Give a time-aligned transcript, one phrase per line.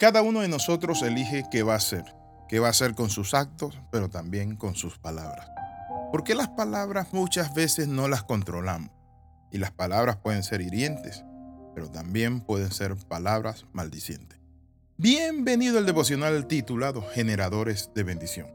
[0.00, 2.06] Cada uno de nosotros elige qué va a hacer,
[2.48, 5.46] qué va a hacer con sus actos, pero también con sus palabras.
[6.10, 8.90] Porque las palabras muchas veces no las controlamos.
[9.52, 11.22] Y las palabras pueden ser hirientes,
[11.74, 14.38] pero también pueden ser palabras maldicientes.
[14.96, 18.46] Bienvenido al devocional titulado Generadores de bendición.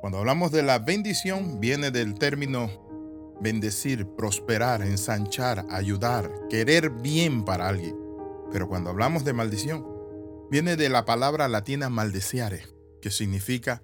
[0.00, 7.68] Cuando hablamos de la bendición, viene del término bendecir, prosperar, ensanchar, ayudar, querer bien para
[7.68, 7.96] alguien.
[8.50, 9.93] Pero cuando hablamos de maldición,
[10.50, 12.66] viene de la palabra latina maldeciare,
[13.00, 13.82] que significa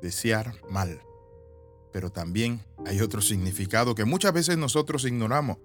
[0.00, 1.00] desear mal.
[1.92, 5.58] Pero también hay otro significado que muchas veces nosotros ignoramos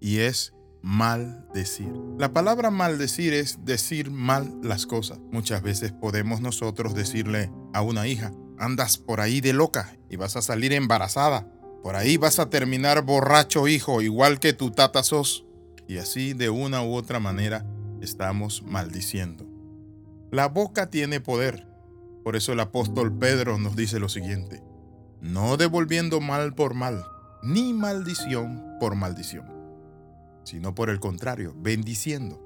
[0.00, 1.92] y es maldecir.
[2.18, 5.18] La palabra maldecir es decir mal las cosas.
[5.30, 10.36] Muchas veces podemos nosotros decirle a una hija, andas por ahí de loca y vas
[10.36, 11.48] a salir embarazada.
[11.82, 15.44] Por ahí vas a terminar borracho hijo, igual que tu tata sos.
[15.88, 17.66] Y así de una u otra manera
[18.00, 19.53] estamos maldiciendo.
[20.34, 21.64] La boca tiene poder.
[22.24, 24.64] Por eso el apóstol Pedro nos dice lo siguiente,
[25.20, 27.04] no devolviendo mal por mal,
[27.44, 29.46] ni maldición por maldición,
[30.42, 32.42] sino por el contrario, bendiciendo,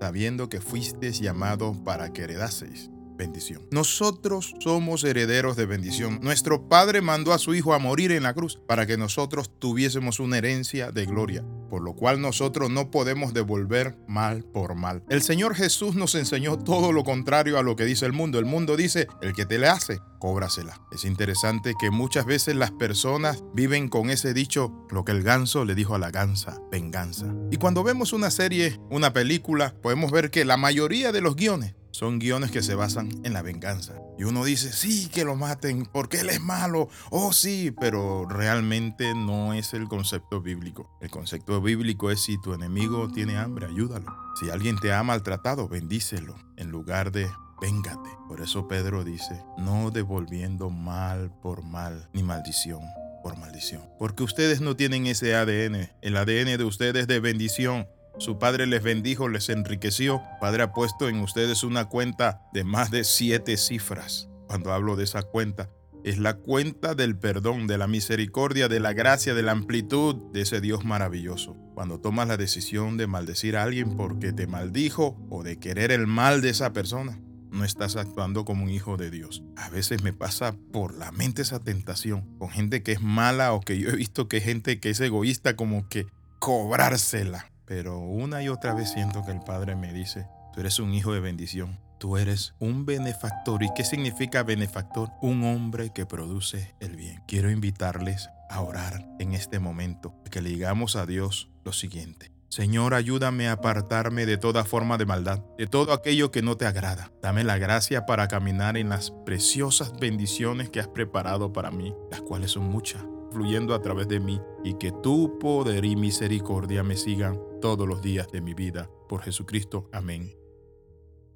[0.00, 3.66] sabiendo que fuisteis llamado para que heredaseis bendición.
[3.70, 6.18] Nosotros somos herederos de bendición.
[6.22, 10.20] Nuestro Padre mandó a su Hijo a morir en la cruz para que nosotros tuviésemos
[10.20, 15.02] una herencia de gloria, por lo cual nosotros no podemos devolver mal por mal.
[15.08, 18.38] El Señor Jesús nos enseñó todo lo contrario a lo que dice el mundo.
[18.38, 20.80] El mundo dice, el que te le hace, cóbrasela.
[20.92, 25.64] Es interesante que muchas veces las personas viven con ese dicho, lo que el ganso
[25.64, 27.34] le dijo a la gansa, venganza.
[27.50, 31.74] Y cuando vemos una serie, una película, podemos ver que la mayoría de los guiones
[31.94, 33.94] son guiones que se basan en la venganza.
[34.18, 36.88] Y uno dice, sí, que lo maten, porque él es malo.
[37.10, 40.90] Oh, sí, pero realmente no es el concepto bíblico.
[41.00, 44.12] El concepto bíblico es si tu enemigo tiene hambre, ayúdalo.
[44.40, 48.10] Si alguien te ha maltratado, bendícelo en lugar de véngate.
[48.26, 52.80] Por eso Pedro dice, no devolviendo mal por mal, ni maldición
[53.22, 53.82] por maldición.
[54.00, 55.90] Porque ustedes no tienen ese ADN.
[56.02, 57.86] El ADN de ustedes de bendición.
[58.18, 60.22] Su Padre les bendijo, les enriqueció.
[60.40, 64.28] Padre ha puesto en ustedes una cuenta de más de siete cifras.
[64.46, 65.68] Cuando hablo de esa cuenta,
[66.04, 70.42] es la cuenta del perdón, de la misericordia, de la gracia, de la amplitud de
[70.42, 71.56] ese Dios maravilloso.
[71.74, 76.06] Cuando tomas la decisión de maldecir a alguien porque te maldijo o de querer el
[76.06, 77.18] mal de esa persona,
[77.50, 79.42] no estás actuando como un hijo de Dios.
[79.56, 83.60] A veces me pasa por la mente esa tentación con gente que es mala o
[83.60, 86.06] que yo he visto que gente que es egoísta como que
[86.38, 90.92] cobrársela pero una y otra vez siento que el Padre me dice, tú eres un
[90.94, 93.62] hijo de bendición, tú eres un benefactor.
[93.62, 95.10] ¿Y qué significa benefactor?
[95.22, 97.22] Un hombre que produce el bien.
[97.26, 102.30] Quiero invitarles a orar en este momento, que le digamos a Dios lo siguiente.
[102.50, 106.66] Señor, ayúdame a apartarme de toda forma de maldad, de todo aquello que no te
[106.66, 107.10] agrada.
[107.20, 112.20] Dame la gracia para caminar en las preciosas bendiciones que has preparado para mí, las
[112.20, 113.02] cuales son muchas
[113.34, 118.02] fluyendo a través de mí y que tu poder y misericordia me sigan todos los
[118.02, 118.90] días de mi vida.
[119.08, 119.88] Por Jesucristo.
[119.90, 120.36] Amén.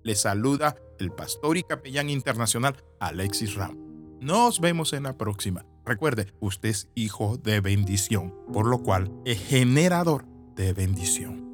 [0.02, 3.78] Le saluda el pastor y capellán internacional Alexis Ram.
[4.20, 5.64] Nos vemos en la próxima.
[5.86, 11.47] Recuerde, usted es hijo de bendición, por lo cual es generador de bendición.